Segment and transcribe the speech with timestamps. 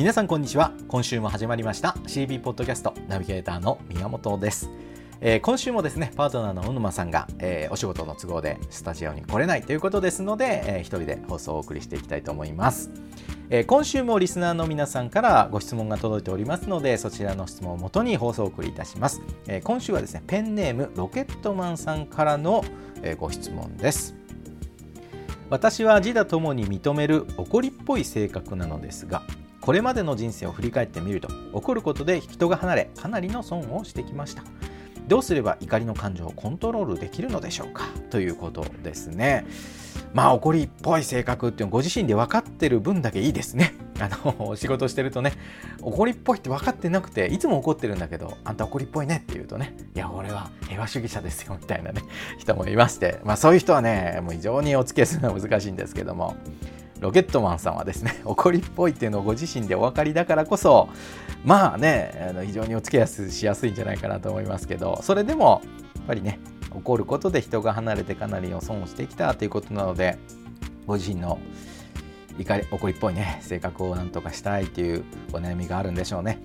[0.00, 0.72] 皆さんこんにちは。
[0.88, 1.90] 今週も始まりました。
[2.06, 4.70] CB ポッドキャストナビゲーターの宮本です。
[5.20, 12.90] えー、今週もですねパートナーの小沼さんが、えー、お仕事の都合でスタジオに来れないということですので、えー、一人で放送をお送りしていきたいと思います、
[13.50, 22.64] えー、今週もリスナーの皆さんからご質問が届いておりますのでそちらの質問をもとに放送をお送りいたします、えー、今週はですねペンネームロケットマンさんからの、
[23.02, 24.14] えー、ご質問です。
[25.50, 29.24] 私は自他ともに認める怒りっぽい性格なのですが
[29.60, 34.42] これまでの人生を振り返ってみると怒ることで人が離れかなりの損をしてきました
[35.06, 37.86] どうすれば怒りの感情をコントロールできるのでしょうか？
[38.10, 39.44] ということですね。
[40.14, 43.74] まあ怒りっぽい性格っていうのご自身で分かってる分だけいいですね。
[43.98, 45.32] あの仕事してるとね
[45.82, 52.02] 怒りっぽいって分かってなくていつも怒ってるんだけどあんた怒りっぽいねって言うとねいや俺は平和主義者ですよみたいなね
[52.38, 56.36] 人もいましてまあそういう人はねもう非常にお付き合いするのは難しいんですけども
[57.00, 60.88] ロケットマンさんはですね 怒りっぽいっていうのをご自身でお分かりだからこそ
[61.44, 65.62] まあねあの非常にお付き合いしやすいんじゃないかなと思いますけどそれでも
[65.96, 66.38] やっぱりね
[66.70, 70.18] 怒ることで人が離れてかなりの損をしてきたということなので
[70.86, 71.38] ご自身の
[72.38, 76.40] 怒り怒りっぽいね性格をなんとかしたいというお悩みがあるんでしょうね。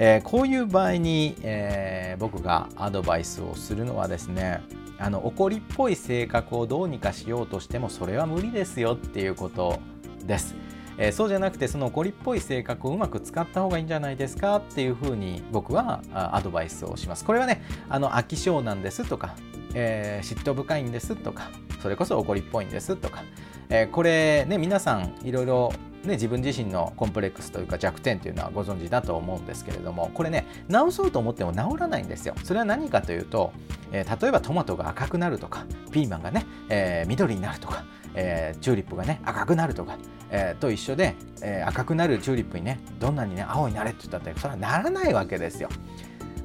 [0.00, 4.62] えー、こういう場合に、えー、僕がアドバイスをするのはですね
[4.96, 9.80] あの怒りっぽい性格をどうにかしようとしてもそれは無理ですよっていうこと
[10.28, 10.54] です。
[10.98, 17.24] えー、そうじゃなくてその怒りっぽい性格をうまく使った方がいいんじゃないですかっていうふうに僕はアドバイスをします。
[17.24, 19.34] これはねあの飽き性なんですとか、
[19.74, 21.50] えー、嫉妬深いんですとか
[21.82, 23.22] それこそ怒りっぽいんですとか、
[23.68, 25.72] えー、これね皆さんいろいろ
[26.04, 33.52] ね、自分自身のコンプレックスというか弱点というのはご存知だと思うんですけれどもこれね直そうと思っても治らないんですよそれは何かというと、
[33.90, 37.84] えー、例えばトマトが赤くなるとかピーマンがね、えー、緑になるとか
[38.14, 39.98] えー、チューリップがね赤くなるとか、
[40.30, 45.68] えー、と一緒で、えー、赤くなるチューリップにねどんなにね青になれって言ったってそれはならないわけですよ。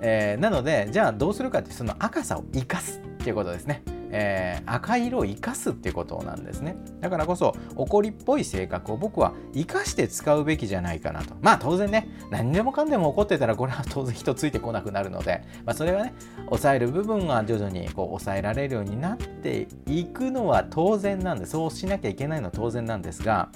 [0.00, 3.82] えー、なのでじゃあどうするかってその赤さを生かすっていうことですね。
[4.10, 6.76] えー、赤色を生かすっていうことなんですね。
[7.00, 11.34] だからこそ怒りっぽい性格を僕は生かして使うべきじゃないかなと。
[11.40, 16.14] まあ当然ね何でもかんでも怒ってたらこれは当然人ついてこなくなるので、まあ、それはね
[16.46, 23.50] 抑える部分が徐々にこう抑えられるようになっていくのは当然なんでそうしなきゃいけないのは当然なんですが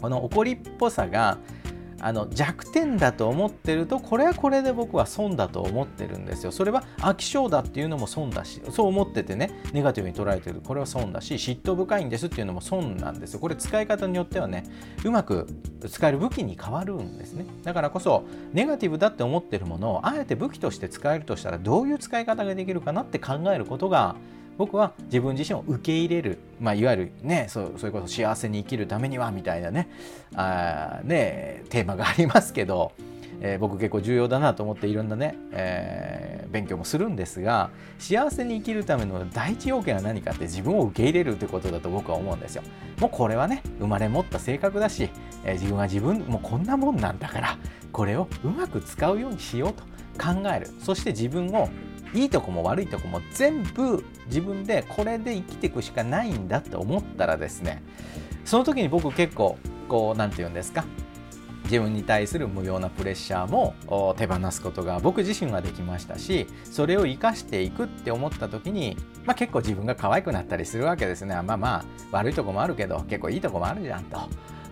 [0.00, 1.38] この怒りっぽさが
[2.00, 6.52] あの弱点だと思ってるとこれはこれで僕は損だと思ってるんですよ。
[6.52, 13.40] それは飽き性だっていうのも損だしそう思っててねネガティブに捉えてるこれは損だし嫉妬深いんですっていうのも損なんですよ。
[13.40, 14.64] これ使い方によってはね
[15.04, 15.46] うまく
[15.88, 17.46] 使える武器に変わるんですね。
[17.62, 24.16] だからこそネガティブだって思ってるものをあえて武器として使えるとしたらどういう使い方ができるかなって考えることが
[24.58, 29.88] 僕は自分自身を受け入れる、まあ、いわゆるねそうそれこそ幸せに生きるためにはみたいなね
[30.34, 32.92] あねテーマがありますけど、
[33.40, 42.62] えー、僕結構重要だなと思っていろんなね、えー、勉強もするんですが幸せに生きるための第一要件は何かって自分を受け入れるってことだと僕は思うんですよ。
[42.98, 45.10] もうこれはね生まれ持った性格だし、
[45.44, 47.58] えー、自分は自分もうこんなもんなんだから
[47.92, 49.82] これをうまく使うようにしようと
[50.16, 51.68] 考えるそして自分を
[52.14, 57.82] いいとこも悪いとこも全部自分でこれで生きていくしかないんだって思ったらですね
[58.44, 59.58] その時に僕結構
[59.88, 60.84] こう何て言うんですか
[61.64, 63.74] 自分に対する無用なプレッシャーも
[64.16, 74.18] 手放すことが僕自身はできましたしそれを生かしていくって思った時に、まあ、結構自分が可愛くなったりするわけですねまあまあ悪いとこもあるけど結構いいとこもあるじゃんと。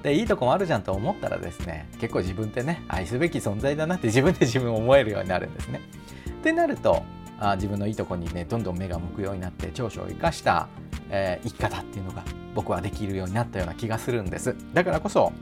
[0.05, 5.81] でいいとこもあるじゃんと思ったらですね結構自分ってね愛すべき存在だなって自分で自分を思えるようになるんですね。
[6.28, 7.03] ってなると
[7.41, 10.69] あ自分のいいとこにねどんどん目が向くようになって長所を生かした、
[11.11, 12.22] えー、生き方っていうのが
[12.55, 14.55] 僕はできるようになったような気がするんです。
[14.72, 15.33] だからこそ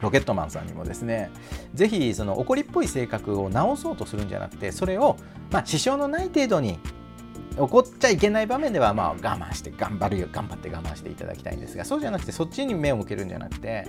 [0.00, 1.30] ロケットマンさんにもですね
[1.74, 5.16] ぜひその怒りっぽい性格を直そうとするんじゃなくてそれを
[5.50, 6.78] まあ支障のない程度に
[7.56, 13.86] 怒っちゃいけない場面ではまあ我慢して頑張るよ頑張って我慢していただきたいんですがそうじゃなくてそっちに目を向けるんじゃなくて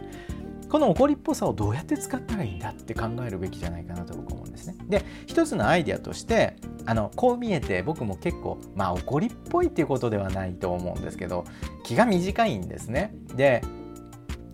[0.69, 4.75] この怒りっぽさをどうやって使ったらいいんだって考えるべきじゃないかなと僕思うんですね。
[4.88, 6.56] で一つのアイデアとして
[6.86, 11.46] あのこう見えて僕も結構まあ怒りっぽいっていうことではないと思うんですけど
[11.84, 13.14] 気が短いんですね。
[13.36, 13.62] で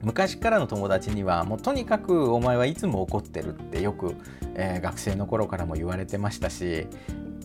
[0.04, 4.16] 昔からの友達にはもうとにかくお前はいつも怒ってるってよく、
[4.56, 6.88] えー、学生の頃からも言われてましたし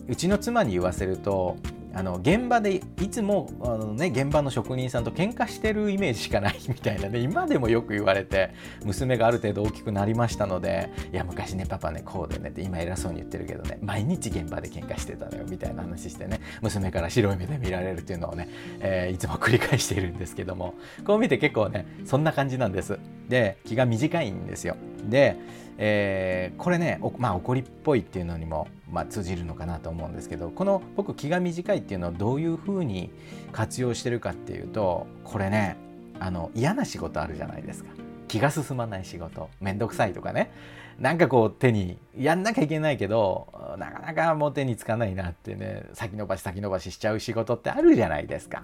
[0.09, 1.55] うちの妻に言わせると
[1.99, 8.51] あの現場でいつもあの、ね、現場の職人さんと喧嘩してるイメージしかないみたいなね 今でもよく言われて
[8.85, 18.47] 娘がある程度大きくなりましたのでいや昔ねパパねこうでねって今偉そうに言ってるけどね毎日現場で喧嘩してたのよみたいな話してね娘から白い目で見られるっていうのをね、
[18.79, 20.75] えー、いつも繰り返しているんですけども
[21.05, 22.97] こう見て結構ねそんな感じなんです。
[23.27, 24.77] で気が短いんですよ。
[25.03, 25.35] で
[25.81, 33.11] えー、これねまあ怒りっぽいっていうのにも、まあ、通じるのかなと思うんですけどこの僕気が短いっていうのをどういうふうに
[33.51, 35.77] 活用してるかっていうとこれね
[36.19, 37.91] あの嫌な仕事あるじゃないですか。
[38.27, 39.49] 気が進まない仕事。
[39.59, 40.51] めんどくさいとかね。
[40.99, 43.47] なんかこう手にやんなきゃいけないけど
[43.77, 48.63] なかなかもう手につかないなってね先延ばし先延ばししちゃう仕事ってあるじゃないですか。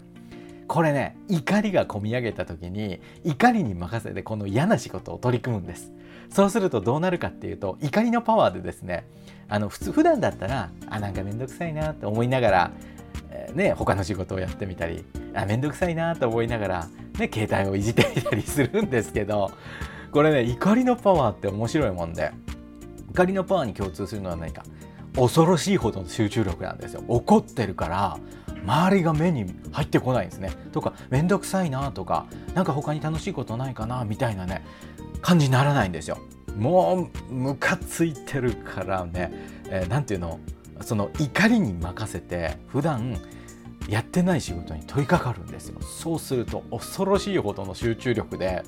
[0.67, 5.91] これね怒りがこみ上げた時に怒りに任せてこの嫌な仕事を取り組むんです。
[6.29, 9.07] そうするとどうなるかっていうと怒りのパワーでですね
[9.47, 12.71] あの普通普段だったらあなんか面倒くさいなって思いながら、
[13.29, 16.87] えー、ね他の仕事をやってみたりあ面倒くさいなと思いながら、
[17.19, 19.51] ね、携帯をいじってみたりするんですけど
[20.11, 22.31] これね怒りのパワーって面白いもんで
[23.11, 24.63] 怒りのパワーに共通するのは何か
[25.15, 28.17] 恐ろしいほどの集中力なんですよ怒ってるから
[28.65, 34.65] 周りが目に入ってこないんですねとか面倒くさいなとか何か他に楽しいことないかなみたいなね
[35.21, 36.17] 感じにならないんですよ。
[36.57, 39.31] もうムカついてるからね
[39.69, 40.39] 何、えー、ていうの？
[40.81, 43.17] その怒りに任せて普段
[43.87, 45.79] やってない仕事に取り掛かるんですよ。
[45.81, 48.63] そうすると恐ろしいほどの集中力で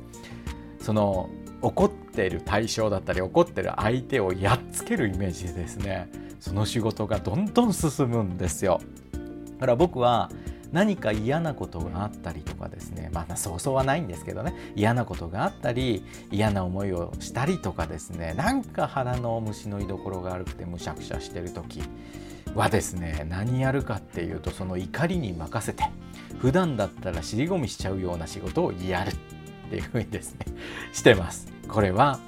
[0.80, 1.30] その
[1.62, 6.10] 怒っている対象だったり怒ってる相手をやっつけるイメージでですね
[6.40, 8.80] その仕事がどんどん進むんですよ。
[9.58, 10.30] だから僕は
[10.72, 21.82] 何か嫌なことがあったりとかですねまあそうそうはないんですけどね嫌なことがあったり嫌な思いをしたりとかですねなんか腹の虫の居所が悪くてむしゃくしゃしてる時
[22.54, 25.84] はですね何やるかっていうとその怒りに任せて
[26.40, 30.46] 普段だったら尻込みしちゃうような仕事をやるっていうふうにですね
[30.94, 31.52] してます。
[31.68, 32.20] これは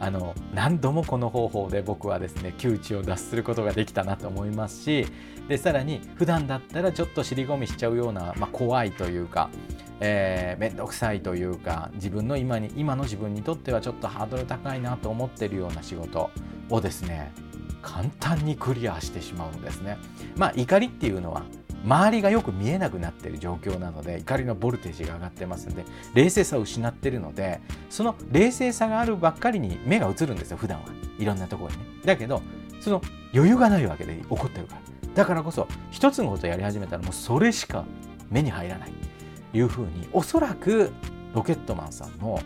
[0.00, 5.06] あの何度もこの方法で僕はですね窮地を脱することができたなと思いますし
[5.46, 9.50] でさらに普段だったらちょっと尻込みしちゃうような、まあ、怖いというか
[10.02, 16.30] えー、めんどくさいというか自分の今に今の自分にとってはちょっとハードル高いなと思ってるような仕事
[16.70, 17.32] をですね
[17.82, 19.98] 簡単にクリアしてしまうんですね。
[20.36, 21.42] まあ怒りっていうのは
[21.84, 25.84] 周りがよく見えなくなっている状況なので怒りのボルテージが上がってますんで
[26.14, 30.86] 冷静さを失っているのでその冷静さがあるばっかりに目が映るんですよ普段は。
[31.18, 31.84] いろんなところにね。
[32.04, 32.42] だけど
[32.80, 33.02] その
[33.34, 34.80] 余裕がないわけで怒ってるから。
[35.14, 37.84] だからこそ一つのことをやり始めたらもうそれしか
[38.30, 38.92] 目に入らない。
[39.52, 40.92] いうふうにおそらく
[41.34, 42.40] ロケットマンさんの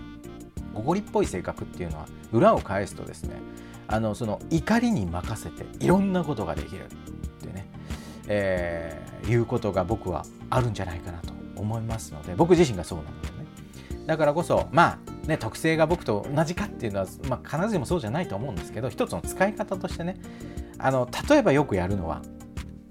[0.74, 3.36] おごりっぽい性格っていうのは裏を返すとですね
[3.86, 6.88] あのその怒りに任せていろんなことができるっ
[7.40, 7.68] てね、
[8.26, 13.44] えー、いうことが僕はあるんじゃないかなと思いますので僕自身がそうなんだよね。
[14.06, 20.16] だからこそまあね特性が僕と同じかっていうのは、まあ、必ずしもそうじゃないと思うんですけど一つの使い方としてね。
[20.78, 22.20] あの例えばよくやるのは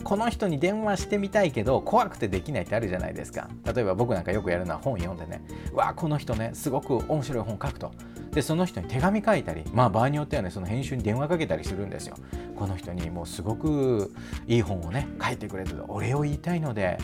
[0.04, 3.50] この人に電話してみたいけど怖くてできないってあるじゃないですか。
[3.66, 5.42] 例えば僕なんかよくやるのは本読んでね。
[5.74, 7.92] わあこの人ねすごく面白い本書くと。
[8.32, 12.16] でその人に手紙書いたりまあ場合によってはねその編集に電話かけたりするんですよ。
[12.56, 14.12] この人にもうすごく
[14.48, 16.98] いい本をね書いてくれてお礼を言いたいので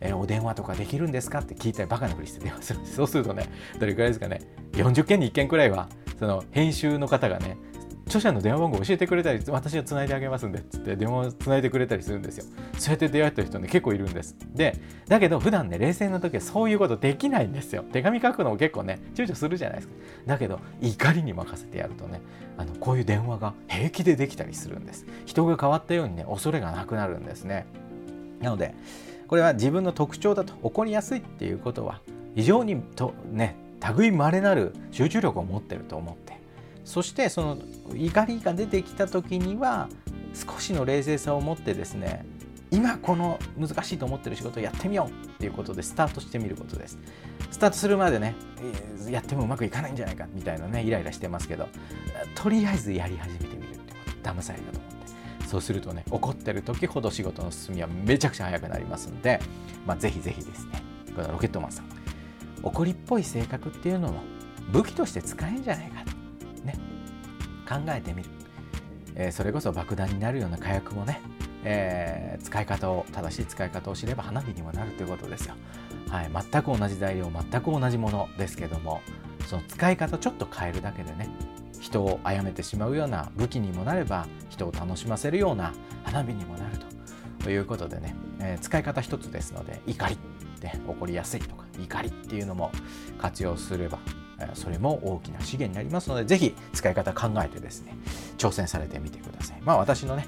[0.00, 2.80] え、お電話とかできるんですかって聞いたりバカなふりして電話する。
[2.84, 3.48] そうするとね
[3.78, 4.40] どれくらいですかね。
[4.72, 5.88] 40件に1件くらいは
[6.18, 7.56] その編集の方がね
[8.06, 12.44] 著者の電話番号教えてくれたり私はつないであげますんでっつって電話をつないでくれたりするんですよ。
[12.78, 14.36] そうやって出会った人ね結構いるんです。
[14.54, 17.82] でだけど普段ね冷静な時はそういうことできないんですよ。
[17.92, 19.94] 手紙書くのも結構ね躊躇するじゃないですか。
[20.26, 22.20] だけど怒りに任せてやるとね
[22.56, 25.06] あのこういう電話が平気でできたりするんです。
[25.24, 27.66] 人が変わったようにね恐れがなくなるんですね。
[28.40, 28.74] なので
[29.28, 32.02] これは自分の特徴だと起こりやすいっていうことは
[32.34, 33.56] 非常にとね
[33.96, 36.33] 類まれなる集中力を持ってると思って
[36.84, 37.58] そしてその
[37.94, 39.88] 怒りが出てきた時には
[40.34, 42.24] 少しの冷静さを持ってですね
[42.70, 46.98] 今この難しいと思ってる仕事をやってみようっていうことでスタートしてみることです。
[47.50, 48.34] スタートするまでね
[49.08, 51.68] やってもうまくいかないんじゃないかみたいなねイライラしてますけど
[52.34, 54.90] とりあえずやり始めてみるってこと騙されたと思っ
[55.42, 59.40] てそうするとね怒ってる時ほど仕事の進みはめちゃくちゃ早くなりますので、
[59.86, 60.82] まあ、ぜひぜひですね
[61.14, 61.86] このロケットマンさん
[62.62, 64.22] 怒りっぽい性格っていうのも
[64.72, 66.13] 武器として使えんじゃないか
[66.64, 66.78] ね
[67.68, 68.30] 考えてみる、
[69.14, 71.20] えー、それこそ爆弾になるような火薬もね、
[71.64, 75.54] えー、使い方を正しい使い方を知れば花火にもなるということですよ、
[76.08, 79.00] はい、全く同じ材料全く同じものですけども
[79.46, 81.28] その使い方ちょっと変えるだけでね
[81.80, 86.94] 人を殺めてしまうような武器にもなれば人を楽しませるような花火にもなると。
[87.44, 90.18] ということでね、えー、使い方一つですので怒りっ
[90.60, 92.72] て起こりやすいとか怒りっていうのも
[93.18, 93.98] 活用すれば
[94.54, 97.96] それも大きな資源になりますのでぜひ使い方考えてですね
[98.38, 99.60] 挑戦されてみてください。
[99.62, 100.26] まあ私のね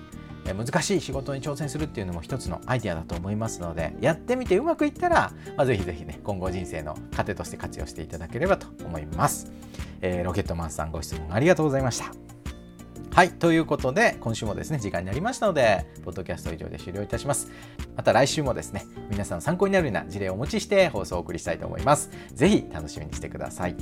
[0.54, 9.50] 難しい仕事に挑戦するっていうのも一つのアイデアだと思いますのでやってみてうまくいったら、まあ、ぜひぜひね今後人生の糧として活用していただければと思います、
[10.02, 12.25] えー、ロケットマンさんご質問ありがとうございました。
[13.16, 13.30] はい。
[13.30, 17.50] ということで、今週もですね、時間になりましたので、ポッドキャスト以上で終了いたします。
[17.96, 22.10] また来週もですね、皆さん参考になるような事例をお持ちして放送をお送りしたいと思います。
[22.34, 23.76] ぜひ楽しみにしてください。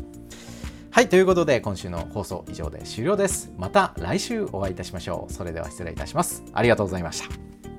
[0.93, 1.09] はい。
[1.09, 3.53] ということで、今週の放送以上で終了です。
[3.59, 5.33] また来週お会いいたしましょう。
[5.33, 6.45] それでは失礼いたします。
[6.53, 7.74] ありがとうございました。